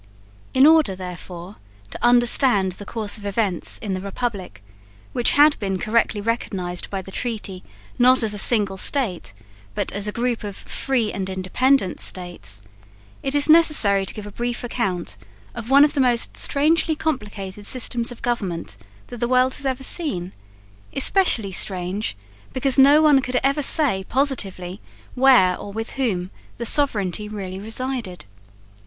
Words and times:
In 0.55 0.65
order, 0.65 0.95
therefore, 0.95 1.57
to 1.91 2.03
understand 2.03 2.71
the 2.71 2.87
course 2.87 3.19
of 3.19 3.25
events 3.27 3.77
in 3.77 3.93
the 3.93 4.01
republic, 4.01 4.63
which 5.13 5.33
had 5.33 5.59
been 5.59 5.77
correctly 5.77 6.19
recognised 6.19 6.89
by 6.89 7.03
the 7.03 7.11
treaty 7.11 7.63
not 7.99 8.23
as 8.23 8.33
a 8.33 8.39
single 8.39 8.77
state, 8.77 9.31
but 9.75 9.91
as 9.91 10.07
a 10.07 10.11
group 10.11 10.43
of 10.43 10.55
"free 10.57 11.13
and 11.13 11.29
independent 11.29 11.99
States," 12.01 12.63
it 13.21 13.35
is 13.35 13.47
necessary 13.47 14.03
to 14.07 14.13
give 14.15 14.25
a 14.25 14.31
brief 14.31 14.63
account 14.63 15.17
of 15.53 15.69
one 15.69 15.85
of 15.85 15.93
the 15.93 16.01
most 16.01 16.35
strangely 16.35 16.95
complicated 16.95 17.67
systems 17.67 18.11
of 18.11 18.23
government 18.23 18.77
that 19.05 19.17
the 19.17 19.27
world 19.27 19.53
has 19.53 19.67
ever 19.67 19.83
seen 19.83 20.33
especially 20.95 21.51
strange 21.51 22.17
because 22.53 22.79
no 22.79 23.03
one 23.03 23.21
could 23.21 23.39
ever 23.43 23.61
say 23.61 24.03
positively 24.03 24.81
where 25.13 25.55
or 25.59 25.71
with 25.71 25.91
whom 25.91 26.31
the 26.57 26.65
sovereignty 26.65 27.29
really 27.29 27.59
resided. 27.59 28.25